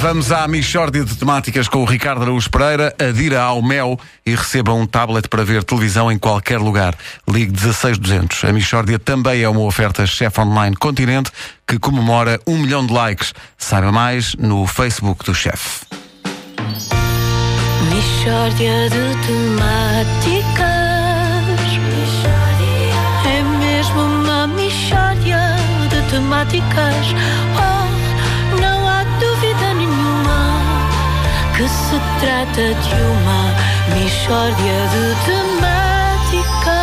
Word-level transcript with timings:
Vamos 0.00 0.32
à 0.32 0.48
Michórdia 0.48 1.04
de 1.04 1.14
Temáticas 1.14 1.68
com 1.68 1.82
o 1.82 1.84
Ricardo 1.84 2.22
Araújo 2.22 2.48
Pereira. 2.48 2.94
Adira 2.98 3.42
ao 3.42 3.60
Mel 3.60 4.00
e 4.24 4.34
receba 4.34 4.72
um 4.72 4.86
tablet 4.86 5.28
para 5.28 5.44
ver 5.44 5.62
televisão 5.62 6.10
em 6.10 6.18
qualquer 6.18 6.58
lugar. 6.58 6.94
Ligue 7.28 7.52
16200. 7.52 8.44
A 8.44 8.52
Michórdia 8.52 8.98
também 8.98 9.42
é 9.42 9.48
uma 9.48 9.60
oferta 9.60 10.06
chefe 10.06 10.40
online 10.40 10.74
Continente 10.74 11.30
que 11.68 11.78
comemora 11.78 12.40
um 12.46 12.56
milhão 12.56 12.86
de 12.86 12.94
likes. 12.94 13.34
Saiba 13.58 13.92
mais 13.92 14.34
no 14.36 14.66
Facebook 14.66 15.22
do 15.22 15.34
chefe. 15.34 15.84
Mishória 17.90 18.88
de 18.88 19.26
temáticas 19.26 20.70
É 23.26 23.42
mesmo 23.58 24.00
uma 24.00 24.46
mishória 24.46 25.56
de 25.90 26.10
temáticas 26.10 27.06
Oh, 27.54 27.89
Que 31.60 31.68
se 31.68 32.00
trata 32.20 32.74
de 32.74 32.94
uma 33.02 33.54
mishória 33.94 34.78
de 34.88 35.04
temáticas 35.26 36.78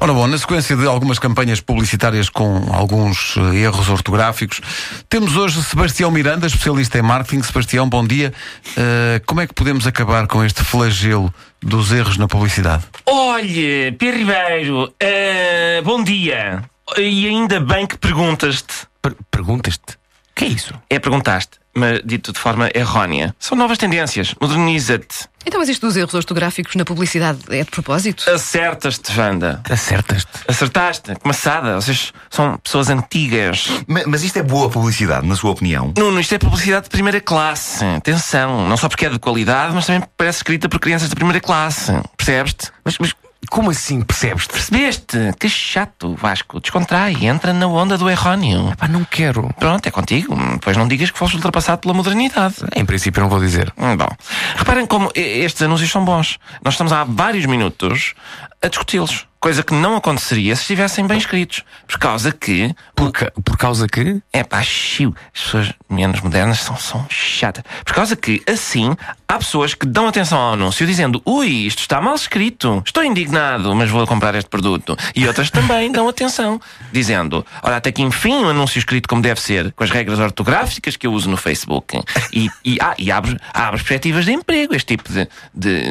Ora 0.00 0.12
bom, 0.12 0.26
na 0.26 0.36
sequência 0.36 0.74
de 0.76 0.84
algumas 0.84 1.20
campanhas 1.20 1.60
publicitárias 1.60 2.28
com 2.28 2.66
alguns 2.74 3.36
eh, 3.36 3.58
erros 3.58 3.88
ortográficos, 3.88 4.60
temos 5.08 5.36
hoje 5.36 5.62
Sebastião 5.62 6.10
Miranda, 6.10 6.48
especialista 6.48 6.98
em 6.98 7.02
marketing. 7.02 7.40
Sebastião, 7.44 7.88
bom 7.88 8.04
dia. 8.04 8.34
Eh, 8.76 9.22
como 9.26 9.40
é 9.42 9.46
que 9.46 9.54
podemos 9.54 9.86
acabar 9.86 10.26
com 10.26 10.44
este 10.44 10.64
flagelo 10.64 11.32
dos 11.62 11.92
erros 11.92 12.16
na 12.16 12.26
publicidade? 12.26 12.82
Olha, 13.06 13.92
Pedro 13.96 14.18
Ribeiro, 14.18 14.92
eh, 14.98 15.80
bom 15.84 16.02
dia. 16.02 16.64
E 16.98 17.28
ainda 17.28 17.60
bem 17.60 17.86
que 17.86 17.96
perguntas-te. 17.96 18.88
Per- 19.00 19.14
Perguntas-te? 19.30 19.92
O 19.92 20.34
que 20.34 20.46
é 20.46 20.48
isso? 20.48 20.74
É, 20.90 20.98
perguntaste, 20.98 21.61
mas 21.74 22.00
dito 22.04 22.32
de 22.32 22.38
forma 22.38 22.70
errónea. 22.74 23.34
São 23.38 23.56
novas 23.56 23.78
tendências. 23.78 24.34
Moderniza-te. 24.40 25.30
Então, 25.44 25.58
mas 25.58 25.68
isto 25.68 25.84
dos 25.84 25.96
erros 25.96 26.14
ortográficos 26.14 26.76
na 26.76 26.84
publicidade 26.84 27.40
é 27.50 27.64
de 27.64 27.70
propósito? 27.70 28.30
Acertas-te, 28.30 29.18
Wanda. 29.18 29.60
Acertas-te? 29.68 30.28
Acertaste. 30.46 31.14
Começada. 31.16 31.74
Vocês 31.74 32.12
são 32.30 32.56
pessoas 32.58 32.88
antigas. 32.90 33.66
Ma- 33.88 34.02
Mas 34.06 34.22
isto 34.22 34.38
é 34.38 34.42
boa 34.42 34.70
publicidade, 34.70 35.26
na 35.26 35.34
sua 35.34 35.50
opinião? 35.50 35.92
Nuno, 35.98 36.20
isto 36.20 36.32
é 36.34 36.38
publicidade 36.38 36.84
de 36.84 36.90
primeira 36.90 37.20
classe. 37.20 37.84
Atenção. 37.84 38.68
Não 38.68 38.76
só 38.76 38.88
porque 38.88 39.06
é 39.06 39.10
de 39.10 39.18
qualidade, 39.18 39.74
mas 39.74 39.86
também 39.86 40.02
parece 40.16 40.38
escrita 40.38 40.68
por 40.68 40.78
crianças 40.78 41.08
de 41.08 41.14
primeira 41.16 41.40
classe. 41.40 41.92
Percebes-te? 42.16 42.70
Mas, 42.84 42.96
mas 42.98 43.12
como 43.52 43.70
assim 43.70 44.00
percebes-te? 44.00 44.50
Percebeste? 44.50 45.18
Que 45.38 45.46
chato, 45.46 46.14
Vasco. 46.14 46.58
Descontrai. 46.58 47.14
Entra 47.26 47.52
na 47.52 47.66
onda 47.66 47.98
do 47.98 48.08
erróneo. 48.08 48.74
Pá, 48.78 48.88
não 48.88 49.04
quero. 49.04 49.52
Pronto, 49.58 49.86
é 49.86 49.90
contigo. 49.90 50.34
Depois 50.54 50.74
não 50.74 50.88
digas 50.88 51.10
que 51.10 51.18
foste 51.18 51.36
ultrapassado 51.36 51.82
pela 51.82 51.92
modernidade. 51.92 52.56
Em 52.74 52.86
princípio 52.86 53.20
não 53.20 53.28
vou 53.28 53.38
dizer. 53.38 53.70
Hum, 53.76 53.94
Bom, 53.94 54.08
reparem 54.56 54.86
como 54.86 55.12
estes 55.14 55.60
anúncios 55.60 55.90
são 55.90 56.02
bons. 56.02 56.38
Nós 56.64 56.72
estamos 56.72 56.94
há 56.94 57.04
vários 57.04 57.44
minutos 57.44 58.14
a 58.62 58.68
discuti-los. 58.68 59.26
Coisa 59.42 59.64
que 59.64 59.74
não 59.74 59.96
aconteceria 59.96 60.54
se 60.54 60.62
estivessem 60.62 61.04
bem 61.04 61.18
escritos. 61.18 61.64
Por 61.88 61.98
causa 61.98 62.30
que. 62.30 62.72
Por, 62.94 63.10
ca- 63.10 63.32
por 63.44 63.58
causa 63.58 63.88
que? 63.88 64.22
É 64.32 64.44
pá, 64.44 64.62
chiu. 64.62 65.12
As 65.34 65.40
pessoas 65.42 65.72
menos 65.90 66.20
modernas 66.20 66.60
são, 66.60 66.76
são 66.76 67.04
chatas. 67.10 67.64
Por 67.84 67.92
causa 67.92 68.14
que, 68.14 68.40
assim, 68.46 68.94
há 69.26 69.38
pessoas 69.38 69.74
que 69.74 69.84
dão 69.84 70.06
atenção 70.06 70.38
ao 70.38 70.52
anúncio 70.52 70.86
dizendo 70.86 71.20
ui, 71.26 71.48
isto 71.48 71.80
está 71.80 72.00
mal 72.00 72.14
escrito. 72.14 72.84
Estou 72.86 73.02
indignado, 73.02 73.74
mas 73.74 73.90
vou 73.90 74.06
comprar 74.06 74.32
este 74.36 74.48
produto. 74.48 74.96
E 75.12 75.26
outras 75.26 75.50
também 75.50 75.90
dão 75.90 76.08
atenção, 76.08 76.60
dizendo 76.92 77.44
olha, 77.64 77.78
até 77.78 77.90
que 77.90 78.00
enfim 78.00 78.44
um 78.44 78.48
anúncio 78.48 78.78
escrito 78.78 79.08
como 79.08 79.22
deve 79.22 79.40
ser, 79.40 79.72
com 79.72 79.82
as 79.82 79.90
regras 79.90 80.20
ortográficas 80.20 80.96
que 80.96 81.04
eu 81.04 81.12
uso 81.12 81.28
no 81.28 81.36
Facebook. 81.36 82.00
E, 82.32 82.48
e, 82.64 82.78
ah, 82.80 82.94
e 82.96 83.10
abre, 83.10 83.36
abre 83.52 83.72
perspectivas 83.78 84.24
de 84.24 84.30
emprego, 84.30 84.72
este 84.72 84.96
tipo 84.96 85.12
de... 85.12 85.28
de 85.52 85.82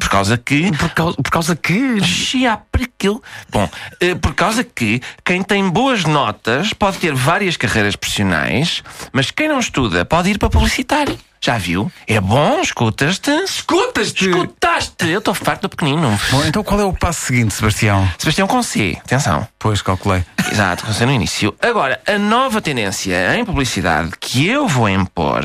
por 0.00 0.08
causa 0.08 0.38
que... 0.38 0.70
Por 0.72 0.90
causa, 0.90 1.16
por 1.16 1.30
causa 1.30 1.56
que? 1.56 2.02
Chia 2.02 2.58
para 2.70 2.84
aquilo. 2.84 3.22
Bom, 3.50 3.68
eh, 4.00 4.14
por 4.14 4.34
causa 4.34 4.64
que 4.64 5.00
quem 5.24 5.42
tem 5.42 5.68
boas 5.68 6.04
notas 6.04 6.72
pode 6.72 6.98
ter 6.98 7.14
várias 7.14 7.56
carreiras 7.56 7.96
profissionais, 7.96 8.82
mas 9.12 9.30
quem 9.30 9.48
não 9.48 9.58
estuda 9.58 10.04
pode 10.04 10.30
ir 10.30 10.38
para 10.38 10.50
publicitário. 10.50 11.18
Já 11.44 11.58
viu? 11.58 11.92
É 12.06 12.18
bom, 12.18 12.60
escutas-te. 12.62 13.30
Escutas-te! 13.30 14.30
Escutaste! 14.30 15.06
Eu 15.06 15.18
estou 15.18 15.34
farto 15.34 15.62
do 15.62 15.68
pequenino. 15.68 16.18
Bom, 16.30 16.42
então 16.46 16.64
qual 16.64 16.80
é 16.80 16.84
o 16.84 16.92
passo 16.94 17.26
seguinte, 17.26 17.52
Sebastião? 17.52 18.08
Sebastião 18.18 18.48
com 18.48 18.62
C, 18.62 18.96
atenção. 19.04 19.46
Pois, 19.64 19.80
calculei. 19.80 20.22
Exato, 20.52 20.82
comecei 20.82 21.06
no 21.06 21.12
início. 21.12 21.54
Agora, 21.58 21.98
a 22.06 22.18
nova 22.18 22.60
tendência 22.60 23.34
em 23.34 23.46
publicidade 23.46 24.10
que 24.20 24.46
eu 24.46 24.68
vou 24.68 24.90
impor 24.90 25.42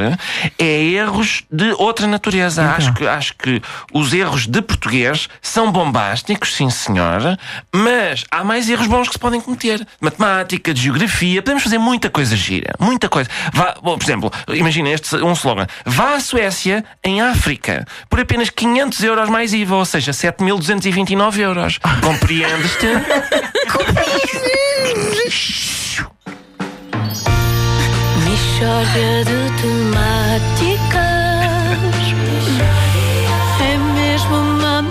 é 0.58 0.84
erros 0.84 1.44
de 1.50 1.72
outra 1.78 2.06
natureza. 2.06 2.70
Acho, 2.70 2.94
que, 2.94 3.08
acho 3.08 3.34
que 3.36 3.62
os 3.94 4.12
erros 4.12 4.46
de 4.46 4.62
português 4.62 5.30
são 5.42 5.72
bombásticos, 5.72 6.54
sim 6.54 6.70
senhor, 6.70 7.40
mas 7.74 8.26
há 8.30 8.44
mais 8.44 8.70
erros 8.70 8.88
bons 8.88 9.08
que 9.08 9.14
se 9.14 9.20
podem 9.20 9.40
cometer. 9.40 9.88
Matemática, 10.02 10.74
de 10.74 10.82
geografia, 10.82 11.42
podemos 11.42 11.64
fazer 11.64 11.78
muita 11.78 12.10
coisa 12.10 12.36
gira. 12.36 12.74
Muita 12.78 13.08
coisa. 13.08 13.30
Vá, 13.54 13.76
bom, 13.82 13.98
por 13.98 14.04
exemplo, 14.04 14.32
imagina 14.50 14.90
este 14.90 15.16
um 15.16 15.32
slogan. 15.32 15.66
Vá 15.86 16.16
à 16.16 16.20
Suécia, 16.20 16.84
em 17.02 17.22
África, 17.22 17.88
por 18.10 18.20
apenas 18.20 18.50
500 18.50 19.02
euros 19.02 19.30
mais 19.30 19.54
IVA, 19.54 19.78
ou 19.78 19.86
seja, 19.86 20.12
7.229 20.12 21.40
euros. 21.40 21.80
Compreendes-te? 22.04 22.88
De 28.90 29.62
temáticas 29.62 31.00
É 33.60 33.78
mesmo 33.78 34.36
uma 34.36 34.82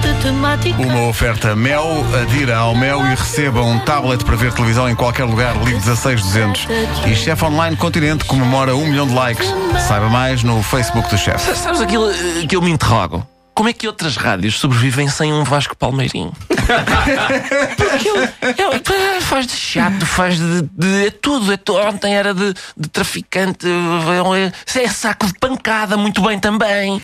de 0.00 0.22
temáticas 0.22 0.86
Uma 0.86 1.08
oferta 1.08 1.56
Mel, 1.56 2.04
adira 2.22 2.56
ao 2.56 2.74
Mel 2.74 3.00
e 3.06 3.10
receba 3.10 3.62
um 3.62 3.78
tablet 3.80 4.24
para 4.24 4.36
ver 4.36 4.52
televisão 4.52 4.88
em 4.88 4.94
qualquer 4.94 5.24
lugar. 5.24 5.56
Ligue 5.64 5.80
16200. 5.80 6.68
E 7.06 7.14
Chefe 7.14 7.44
Online 7.44 7.76
Continente 7.76 8.24
comemora 8.24 8.76
um 8.76 8.86
milhão 8.86 9.06
de 9.06 9.14
likes. 9.14 9.52
Saiba 9.86 10.08
mais 10.08 10.42
no 10.42 10.62
Facebook 10.62 11.08
do 11.10 11.18
chefe. 11.18 11.56
Sabes 11.56 11.80
aquilo 11.80 12.10
eh, 12.10 12.46
que 12.48 12.54
eu 12.54 12.62
me 12.62 12.70
interrogo? 12.70 13.26
Como 13.54 13.68
é 13.68 13.72
que 13.72 13.86
outras 13.86 14.16
rádios 14.16 14.58
sobrevivem 14.58 15.08
sem 15.08 15.32
um 15.32 15.42
Vasco 15.42 15.76
Palmeirinho? 15.76 16.32
Porque 17.76 18.08
ele, 18.08 18.28
ele, 18.58 18.80
pá, 18.80 19.20
faz 19.20 19.46
de 19.46 19.56
chato, 19.56 20.04
faz 20.06 20.36
de, 20.38 20.62
de- 20.62 21.06
é 21.06 21.10
tudo, 21.10 21.52
é 21.52 21.56
Ontem 21.88 22.14
era 22.16 22.34
de, 22.34 22.54
de 22.76 22.88
traficante, 22.88 23.66
é, 23.66 24.52
é 24.82 24.88
saco 24.88 25.26
de 25.26 25.34
pancada, 25.34 25.96
muito 25.96 26.20
bem 26.22 26.38
também. 26.38 27.00